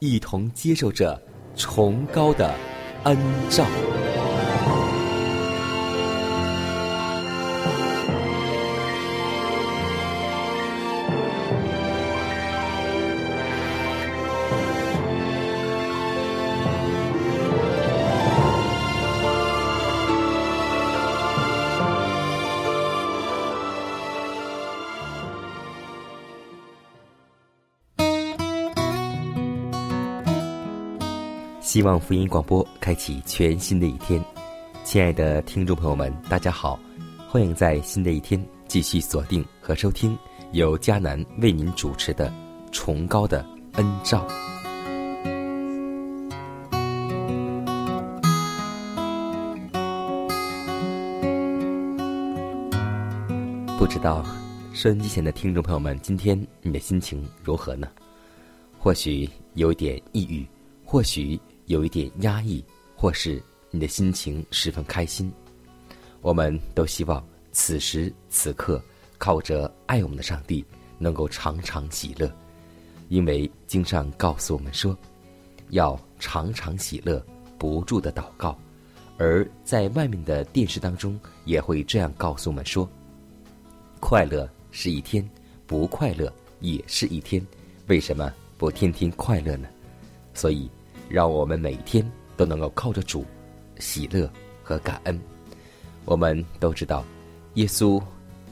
[0.00, 1.20] 一同接受着
[1.54, 2.54] 崇高的
[3.04, 3.18] 恩
[3.50, 3.66] 照。
[31.80, 34.22] 希望福音广播开启全新的一天，
[34.84, 36.78] 亲爱的听众朋友们，大家好，
[37.26, 40.14] 欢迎在新的一天继续锁定和收听
[40.52, 42.28] 由迦南为您主持的
[42.70, 43.42] 《崇高的
[43.76, 44.28] 恩照》。
[53.78, 54.22] 不知道
[54.74, 57.88] 收音机前的听众朋友们，今天你的心情如何呢？
[58.78, 60.46] 或许有点抑郁，
[60.84, 61.40] 或许
[61.70, 62.64] 有一点压抑，
[62.96, 65.32] 或是你的心情十分开心。
[66.20, 68.82] 我们都希望此时此刻
[69.18, 70.64] 靠着爱我们的上帝，
[70.98, 72.28] 能够常常喜乐，
[73.08, 74.98] 因为经上告诉我们说，
[75.68, 77.24] 要常常喜乐，
[77.56, 78.58] 不住的祷告。
[79.16, 82.88] 而在外面的电视当中，也会这样告诉我们说：
[84.00, 85.24] 快乐是一天，
[85.68, 87.40] 不快乐也是一天。
[87.86, 89.68] 为什么不天天快乐呢？
[90.34, 90.68] 所以，
[91.10, 93.26] 让我们每天都能够靠着主
[93.78, 94.30] 喜乐
[94.62, 95.20] 和感恩。
[96.04, 97.04] 我们都知道，
[97.54, 98.00] 耶稣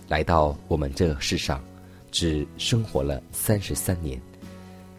[0.09, 1.63] 来到我们这世上，
[2.11, 4.21] 只生活了三十三年，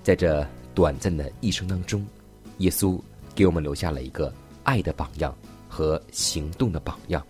[0.02, 2.06] 在这短暂的一生当中，
[2.60, 3.00] 耶稣
[3.36, 4.34] 给我们留下了一个
[4.64, 5.36] 爱的榜样
[5.68, 7.24] 和行动的榜样。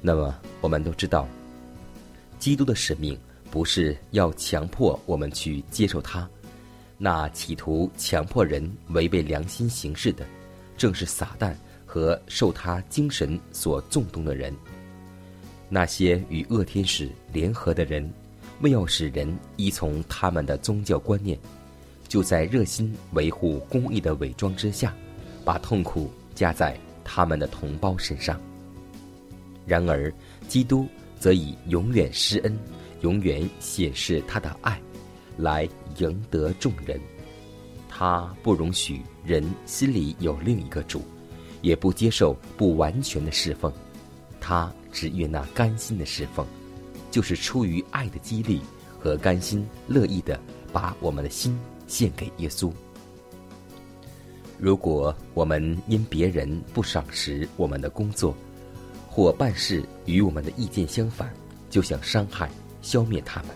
[0.00, 1.26] 那么，我们都知道，
[2.38, 3.18] 基督的使命
[3.50, 6.28] 不是要强迫我们去接受他。
[7.00, 10.26] 那企图强迫人违背良心行事的，
[10.76, 11.54] 正是撒旦
[11.86, 14.52] 和受他精神所纵动的人。
[15.68, 18.10] 那些与恶天使联合的人，
[18.62, 21.38] 为要使人依从他们的宗教观念，
[22.08, 24.92] 就在热心维护公义的伪装之下，
[25.44, 28.40] 把痛苦加在他们的同胞身上。
[29.66, 30.12] 然而，
[30.48, 30.88] 基督
[31.20, 32.58] 则以永远施恩、
[33.02, 34.80] 永远显示他的爱。
[35.38, 35.66] 来
[35.98, 37.00] 赢得众人，
[37.88, 41.00] 他不容许人心里有另一个主，
[41.62, 43.72] 也不接受不完全的侍奉，
[44.40, 46.44] 他只愿那甘心的侍奉，
[47.10, 48.60] 就是出于爱的激励
[48.98, 50.38] 和甘心乐意的
[50.72, 52.70] 把我们的心献给耶稣。
[54.58, 58.34] 如果我们因别人不赏识我们的工作，
[59.08, 61.32] 或办事与我们的意见相反，
[61.70, 62.50] 就想伤害、
[62.82, 63.50] 消灭他们。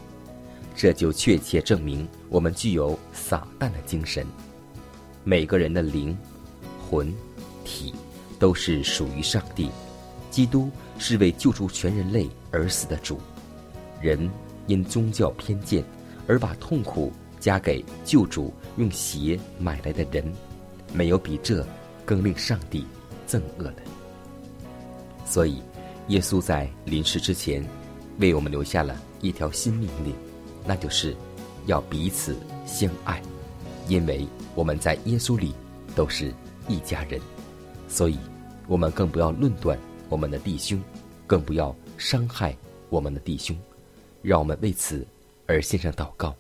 [0.75, 4.27] 这就确切证明我们具有撒旦的精神。
[5.25, 6.17] 每个人的灵、
[6.89, 7.15] 魂、
[7.65, 7.95] 体
[8.39, 9.71] 都是属于上帝。
[10.31, 13.21] 基督是为救助全人类而死的主。
[14.01, 14.31] 人
[14.67, 15.85] 因宗教偏见
[16.27, 20.25] 而把痛苦加给救主用血买来的人，
[20.95, 21.65] 没有比这
[22.07, 22.87] 更令上帝
[23.29, 23.83] 憎恶的。
[25.27, 25.63] 所以，
[26.09, 27.63] 耶稣在临世之前，
[28.19, 30.15] 为我们留下了一条新命令。
[30.65, 31.15] 那就是
[31.67, 32.37] 要彼此
[32.67, 33.21] 相爱，
[33.89, 35.55] 因为我们在耶稣里
[35.95, 36.33] 都是
[36.69, 37.21] 一家人，
[37.89, 38.19] 所以
[38.67, 39.79] 我们更不要论断
[40.09, 40.81] 我们的弟兄，
[41.27, 42.57] 更不要伤害
[42.89, 43.57] 我们的弟兄。
[44.23, 45.05] 让我们为此
[45.47, 46.35] 而献上祷告，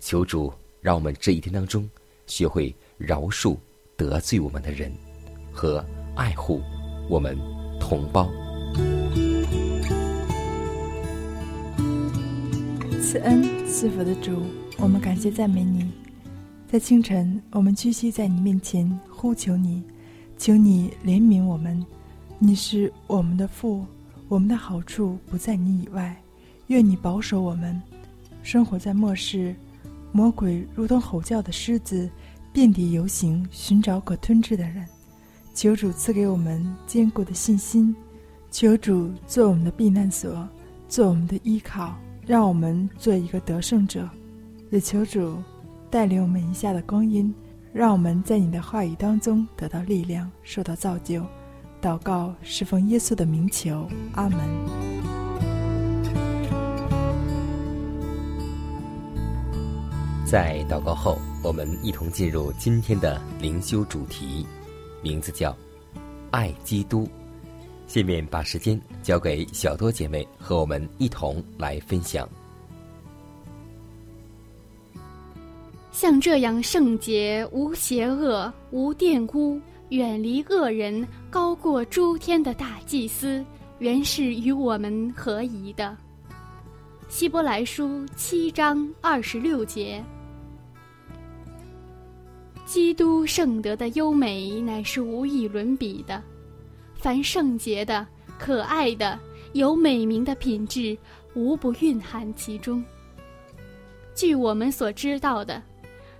[0.00, 1.88] 求主让我们这一天当中
[2.26, 3.56] 学会饶恕
[3.96, 4.92] 得罪我们的人，
[5.52, 5.84] 和
[6.16, 6.60] 爱护
[7.08, 7.38] 我们
[7.78, 8.28] 同胞
[13.14, 14.42] 赐恩赐福的主，
[14.76, 15.88] 我们感谢赞美你。
[16.68, 19.84] 在清晨，我们屈膝在你面前呼求你，
[20.36, 21.80] 求你怜悯我们。
[22.40, 23.86] 你是我们的父，
[24.26, 26.20] 我们的好处不在你以外。
[26.66, 27.80] 愿你保守我们，
[28.42, 29.54] 生活在末世，
[30.10, 32.10] 魔鬼如同吼叫的狮子，
[32.52, 34.84] 遍地游行，寻找可吞吃的人。
[35.54, 37.94] 求主赐给我们坚固的信心，
[38.50, 40.48] 求主做我们的避难所，
[40.88, 41.96] 做我们的依靠。
[42.26, 44.08] 让我们做一个得胜者，
[44.70, 45.36] 也求主
[45.90, 47.32] 带领我们一下的光阴，
[47.72, 51.22] 让我们在你的话语当中得到力量，受到造就。
[51.82, 54.38] 祷告是奉耶稣的名求，阿门。
[60.24, 64.46] 在祷告后，我们一同进入今天的灵修主题，
[65.02, 65.54] 名字叫
[66.32, 67.06] “爱基督”。
[67.86, 72.28] 下面把时间交给小多姐妹，和我们一同来分享。
[75.92, 79.60] 像这样圣洁、无邪恶、无玷污、
[79.90, 83.44] 远离恶人、高过诸天的大祭司，
[83.78, 85.96] 原是与我们合宜的。
[87.08, 90.02] 希伯来书七章二十六节，
[92.66, 96.20] 基督圣德的优美，乃是无以伦比的。
[97.04, 98.06] 凡圣洁的、
[98.38, 99.20] 可爱的、
[99.52, 100.96] 有美名的品质，
[101.34, 102.82] 无不蕴含其中。
[104.14, 105.62] 据我们所知道的，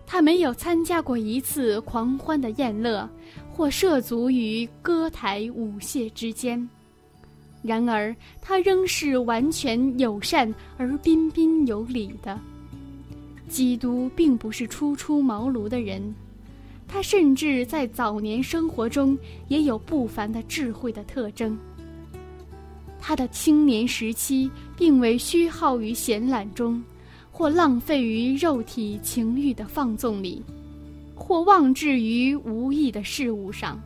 [0.05, 3.09] 他没有参加过一次狂欢的宴乐，
[3.51, 6.69] 或涉足于歌台舞榭之间。
[7.63, 12.39] 然而，他仍是完全友善而彬彬有礼的。
[13.49, 16.15] 基督并不是初出茅庐的人。
[16.95, 19.19] 他甚至在早年生活中
[19.49, 21.59] 也有不凡的智慧的特征。
[23.01, 26.81] 他的青年时期并未虚耗于闲懒中，
[27.33, 30.41] 或浪费于肉体情欲的放纵里，
[31.17, 33.77] 或忘志于无益的事物上。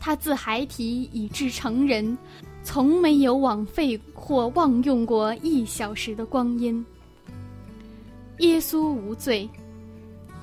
[0.00, 2.18] 他自孩提以至成人，
[2.64, 6.84] 从没有枉费或妄用过一小时的光阴。
[8.38, 9.48] 耶稣无罪。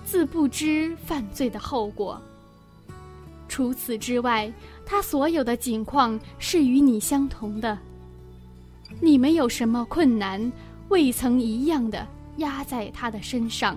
[0.06, 2.22] 自不知犯罪的后果。
[3.50, 4.52] 除此之外，
[4.86, 7.78] 他所有的境况是与你相同的。
[9.02, 10.52] 你没有什么困难，
[10.90, 12.08] 未曾一样的
[12.38, 13.76] 压在他的身上；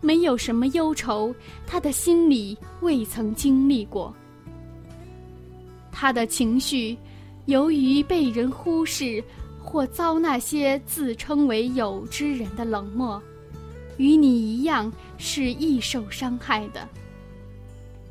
[0.00, 1.34] 没有什么忧愁，
[1.66, 4.14] 他的心里未曾经历过。
[5.90, 6.96] 他的情绪，
[7.46, 9.22] 由于被人忽视，
[9.62, 13.20] 或遭那些自称为有之人的冷漠。
[14.00, 16.88] 与你一样是易受伤害的。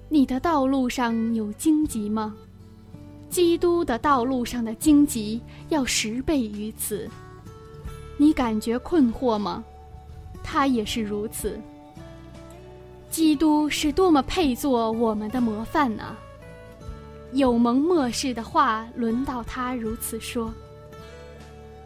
[0.07, 2.35] 你的道路上有荆棘吗？
[3.27, 7.09] 基督的道路上的荆棘要十倍于此。
[8.17, 9.63] 你感觉困惑吗？
[10.43, 11.59] 他也是如此。
[13.09, 16.15] 基督是多么配做我们的模范啊！
[17.33, 20.53] 有蒙末世的话轮到他如此说。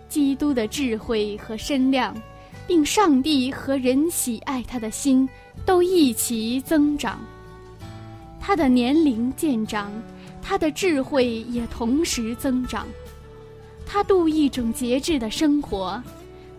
[0.10, 2.14] 基督的智慧和身量。
[2.68, 5.28] 并上帝和人喜爱他的心
[5.66, 7.20] 都一齐增长。
[8.40, 9.92] 他的年龄渐长，
[10.42, 12.88] 他的智慧也同时增长。
[13.86, 16.02] 他度一种节制的生活，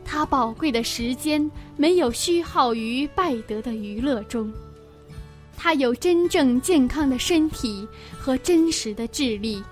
[0.04, 4.52] 他宝贵的时间没有虚耗于败德的娱乐中。
[5.56, 7.86] 他有真正健康的身体
[8.18, 9.62] 和真实的智力，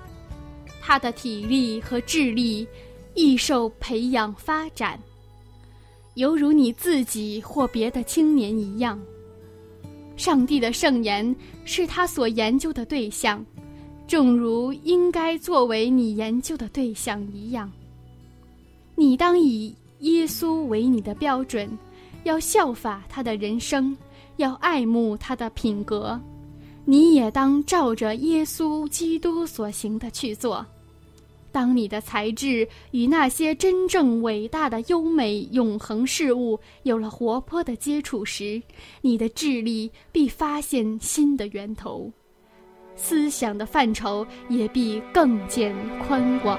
[0.80, 2.66] 他的体力和智力
[3.14, 4.98] 亦受培养发展。
[6.14, 9.00] 犹如你自己或别的青年一样，
[10.16, 13.44] 上帝的圣言是他所研究的对象，
[14.06, 17.70] 正如应该作为你研究的对象一样。
[18.94, 21.66] 你当以耶稣为你的标准，
[22.24, 23.96] 要效法他的人生，
[24.36, 26.20] 要爱慕他的品格。
[26.84, 30.64] 你也当照着耶稣基督所行的去做。
[31.52, 38.60] 当你的才智与那些真正伟大的优美永恒事物有了活泼的接触时，
[39.02, 42.10] 你的智力必发现新的源头，
[42.96, 46.58] 思想的范畴也必更见宽广。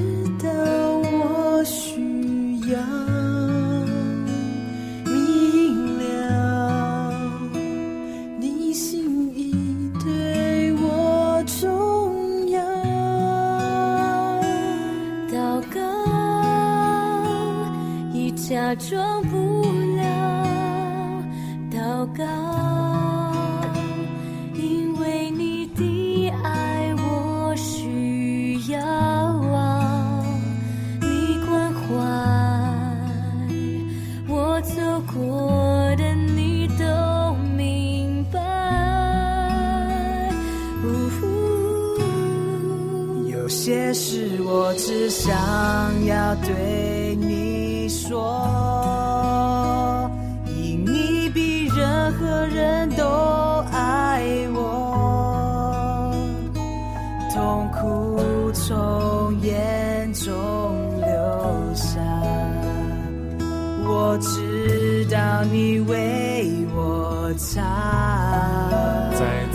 [18.51, 19.61] 假装不
[19.95, 21.23] 了。
[21.71, 22.50] 祷告，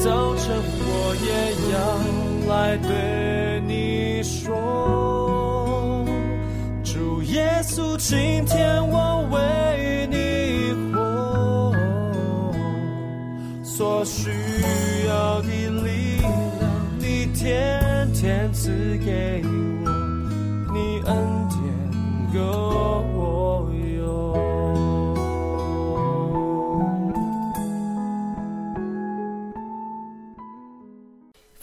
[0.07, 0.55] 早晨，
[0.87, 1.29] 我也
[1.73, 1.77] 要
[2.55, 6.05] 来对你说，
[6.85, 11.75] 主耶稣，今天我为你活，
[13.65, 14.31] 所需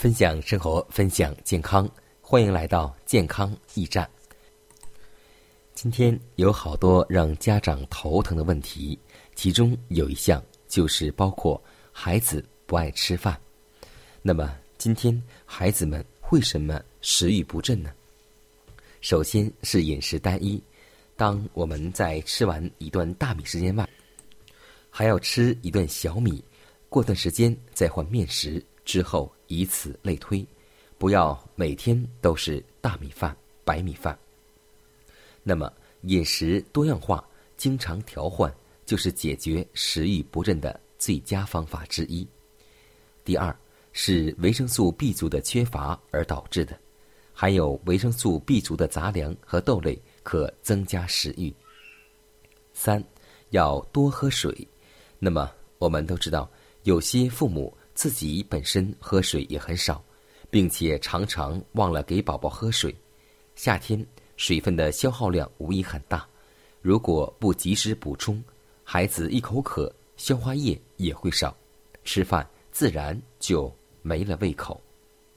[0.04, 1.89] 分享生活，分享健康，
[2.20, 4.06] 欢迎来到健康驿站。
[5.74, 9.00] 今天有好多让家长头疼的问题，
[9.34, 11.63] 其中有一项就是包括
[11.94, 13.39] 孩子不爱吃饭。
[14.22, 17.89] 那么今天孩子们为什么食欲不振呢？
[19.00, 20.62] 首先是饮食单一，
[21.16, 23.88] 当我们在吃完一段大米时间外，
[24.89, 26.44] 还要吃一顿小米，
[26.89, 30.46] 过段时间再换面食，之后以此类推，
[30.98, 34.17] 不要每天都是大米饭、白米饭。
[35.43, 35.72] 那么
[36.04, 37.26] 饮食多样化，
[37.58, 38.54] 经常调换，
[38.86, 42.28] 就是解决食欲不振的最佳方法之一。
[43.26, 43.56] 第二
[43.91, 46.78] 是维生素 B 族的缺乏而导致的，
[47.34, 51.54] 含有维生素 B 族的杂粮和豆类可增加食欲。
[52.74, 53.04] 三
[53.52, 54.67] 要多喝水。
[55.19, 56.50] 那么我们都知道，
[56.84, 60.03] 有些父母自己本身喝水也很少，
[60.49, 62.95] 并且常常忘了给宝宝喝水。
[63.56, 66.27] 夏天水分的消耗量无疑很大，
[66.82, 68.43] 如果不及时补充，
[68.84, 71.56] 孩子一口渴，消化液也会少，
[72.03, 74.82] 吃饭自然就没了胃口。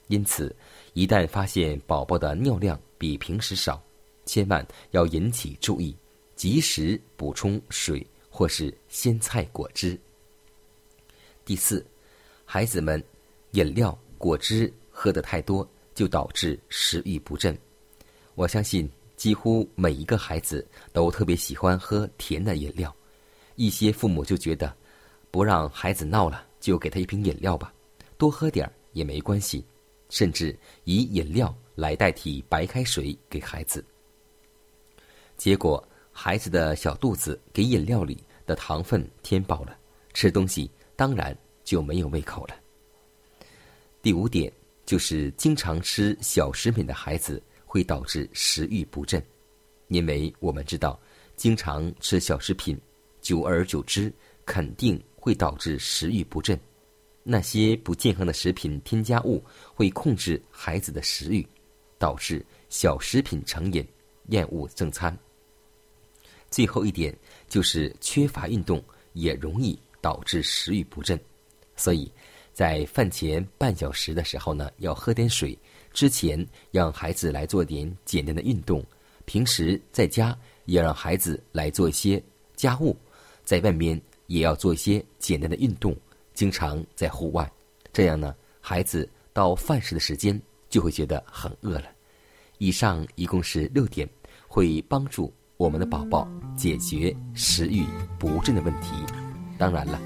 [0.07, 0.55] 因此，
[0.93, 3.81] 一旦发现宝宝的尿量比平时少，
[4.25, 5.95] 千万要引起注意，
[6.35, 9.99] 及时补充水或是鲜菜果汁。
[11.45, 11.85] 第四，
[12.49, 13.03] 孩子们
[13.51, 17.55] 饮料、果汁喝得太多，就导致食欲不振。
[18.35, 22.95] 我相信几乎每一个孩子都特别喜欢喝甜的饮料，
[23.57, 24.73] 一些父母就觉得
[25.29, 27.73] 不让孩子闹了，就给他一瓶饮料吧，
[28.17, 29.61] 多喝点儿也没关系，
[30.09, 33.83] 甚至以饮料来代替白开水给孩子。
[35.35, 39.77] 结果，孩子的小肚子给饮料里的糖分填饱了，
[40.13, 42.55] 吃东西当然就没有胃口了。
[44.01, 44.49] 第五点
[44.85, 49.21] 就是经常吃小食品的孩子会导致食欲不振，
[49.89, 50.97] 因为我们知道，
[51.35, 52.79] 经常吃小食品，
[53.19, 54.09] 久而久之
[54.45, 56.57] 肯定会导致食欲不振。
[57.21, 59.43] 那些不健康的食品添加物
[59.75, 61.45] 会控制孩子的食欲，
[61.99, 63.85] 导致小食品成瘾，
[64.27, 65.15] 厌恶正餐。
[66.49, 67.13] 最后一点
[67.49, 71.19] 就是缺乏运动也容易导致食欲不振，
[71.77, 72.11] 所以
[72.51, 75.57] 在饭前半小时的时候呢，要喝点水。
[75.93, 78.83] 之前让孩子来做点简单的运动，
[79.25, 82.21] 平时在家也让孩子来做一些
[82.55, 82.95] 家务，
[83.43, 85.95] 在外面也要做一些简单的运动，
[86.35, 87.49] 经常在户外，
[87.91, 91.85] 这样呢，孩子到饭时的时间就就会觉得很饿了。
[92.59, 94.07] 以上一共是六点，
[94.47, 97.83] 会帮助我们的宝宝解决食欲
[98.19, 98.91] 不振的问题。
[99.57, 99.99] 当然了，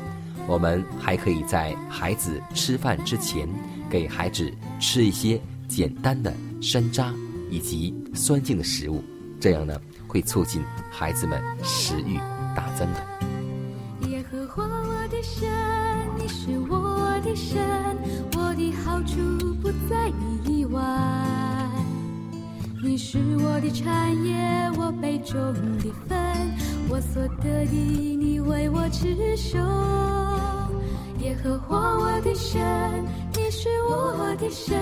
[0.47, 3.47] 我们还可以在孩子吃饭之前，
[3.89, 7.13] 给孩子吃一些简单的山楂
[7.49, 9.03] 以及酸性的食物，
[9.39, 12.17] 这样呢会促进孩子们食欲
[12.55, 14.09] 大增的。
[14.09, 15.47] 耶和华我的神，
[16.17, 17.61] 你是我的神，
[18.35, 19.15] 我的好处
[19.61, 20.81] 不在你以外。
[22.83, 25.35] 你是我的产业，我杯中
[25.77, 26.17] 的分，
[26.89, 29.59] 我所得的，你为我持守。
[31.31, 32.59] 耶和华我的神，
[33.33, 34.77] 你是我的神，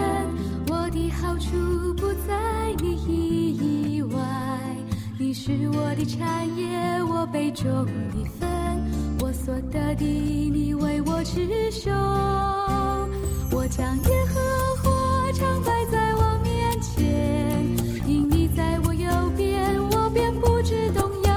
[0.68, 4.20] 我的好处不在你以外。
[5.20, 8.50] 你是我的产业，我杯中的分，
[9.22, 11.92] 我所得的，你为我持守。
[13.52, 14.42] 我将耶和
[14.82, 17.64] 华常摆在我面前，
[18.08, 19.08] 因你在我右
[19.38, 21.32] 边，我便不知动摇。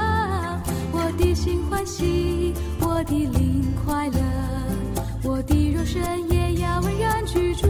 [0.90, 3.41] 我的心欢喜，我的灵，
[5.94, 7.68] 我的肉身也要安然居住。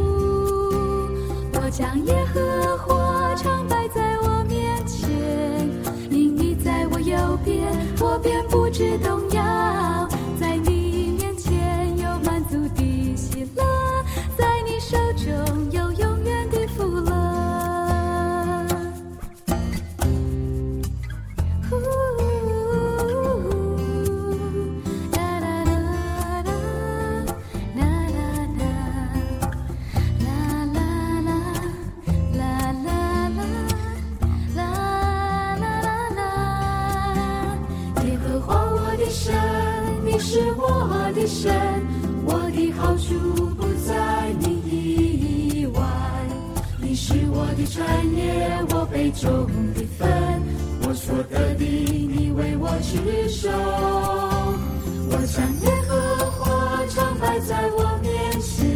[1.55, 2.05] 我将
[55.23, 55.95] 我将耶和
[56.33, 58.67] 华常摆在我面前，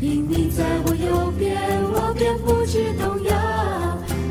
[0.00, 1.56] 因你在我右边，
[1.92, 3.32] 我便不知动摇。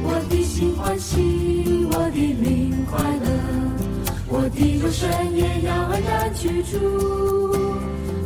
[0.04, 3.30] 我的心欢喜，我的灵快乐，
[4.28, 6.78] 我的肉身也要安然居住。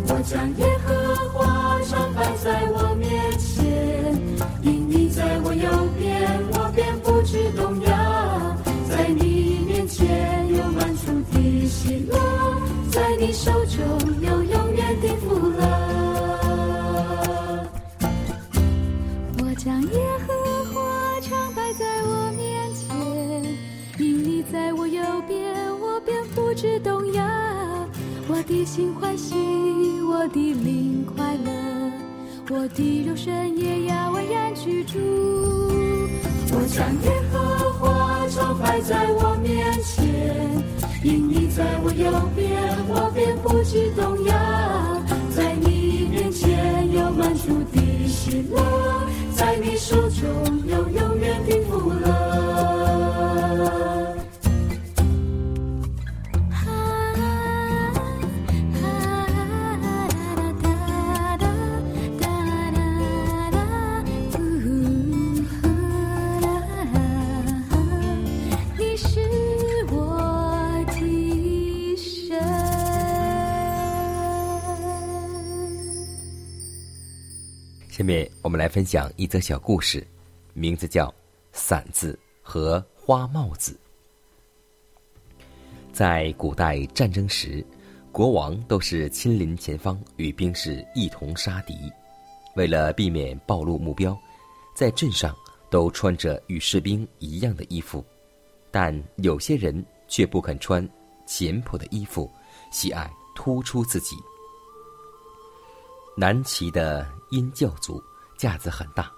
[0.08, 4.18] 我将耶和华常摆在我面前，
[4.64, 8.58] 因你在我右边，我便不知动摇。
[8.90, 12.05] 在你面前有满足的喜，
[13.18, 13.84] 你手中
[14.22, 15.66] 有永远的福乐。
[19.40, 20.34] 我将耶和
[20.74, 22.86] 华常摆在我面前，
[24.00, 27.24] 因你在我右边，我便不知动摇。
[28.28, 29.36] 我的心欢喜，
[30.02, 31.52] 我的灵快乐，
[32.50, 35.00] 我的肉身也要安然居住。
[36.52, 37.40] 我将耶和
[37.74, 39.25] 华常摆在我
[43.66, 44.34] 便不知动摇。
[45.36, 48.62] 在你面前有满足的喜乐，
[49.36, 52.15] 在你手中有永远的福乐。
[78.06, 80.06] 下面我们来分享一则小故事，
[80.54, 81.08] 名字叫
[81.52, 83.76] 《伞子和花帽子》。
[85.92, 87.66] 在古代战争时，
[88.12, 91.92] 国王都是亲临前方与兵士一同杀敌。
[92.56, 94.16] 为了避免暴露目标，
[94.76, 95.36] 在阵上
[95.72, 98.06] 都穿着与士兵一样的衣服，
[98.70, 100.88] 但有些人却不肯穿
[101.26, 102.32] 简朴的衣服，
[102.72, 104.16] 喜爱突出自己。
[106.18, 108.02] 南齐的殷教祖
[108.38, 109.12] 架子很大，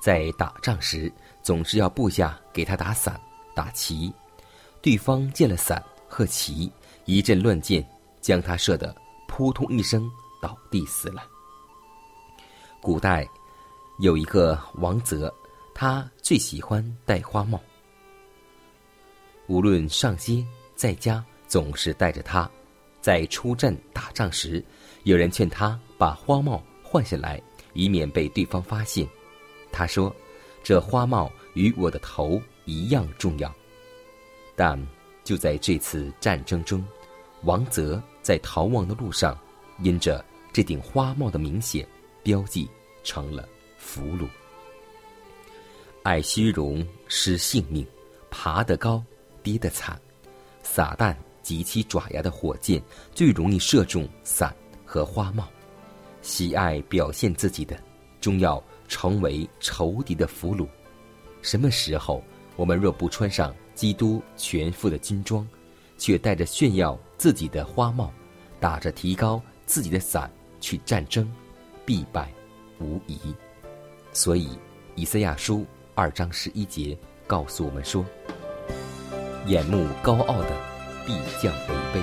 [0.00, 3.20] 在打仗时总是要部下给他打伞、
[3.54, 4.12] 打旗。
[4.80, 6.70] 对方见了伞和旗，
[7.04, 7.88] 一阵乱箭，
[8.20, 8.92] 将他射得
[9.28, 11.22] 扑通一声倒地死了。
[12.80, 13.24] 古代
[14.00, 15.32] 有一个王泽，
[15.72, 17.60] 他最喜欢戴花帽，
[19.46, 22.50] 无论上街在家，总是戴着它。
[23.00, 24.64] 在出阵打仗时，
[25.02, 27.40] 有人劝他把花帽换下来，
[27.74, 29.06] 以免被对方发现。
[29.70, 30.12] 他说
[30.60, 33.54] ：“这花帽与我的头一样重要。”
[34.56, 34.76] 但
[35.22, 36.84] 就在这次战争中，
[37.44, 39.38] 王泽在逃亡的路上，
[39.80, 41.86] 因着这顶花帽的明显
[42.24, 42.68] 标记，
[43.04, 44.26] 成了俘虏。
[46.02, 47.86] 爱虚荣，失性命，
[48.28, 49.00] 爬得高，
[49.40, 49.96] 跌得惨。
[50.64, 52.82] 撒旦及其爪牙的火箭
[53.14, 54.52] 最容易射中伞
[54.84, 55.48] 和花帽。
[56.22, 57.76] 喜爱表现自己的，
[58.20, 60.66] 终要成为仇敌的俘虏。
[61.42, 62.22] 什么时候，
[62.56, 65.46] 我们若不穿上基督全副的军装，
[65.98, 68.12] 却带着炫耀自己的花帽，
[68.60, 70.30] 打着提高自己的伞
[70.60, 71.30] 去战争，
[71.84, 72.32] 必败
[72.78, 73.18] 无疑。
[74.12, 74.48] 所以，
[74.94, 78.04] 以赛亚书二章十一节告诉我们说
[79.48, 80.56] ：“眼目高傲的，
[81.04, 82.02] 必降为卑。”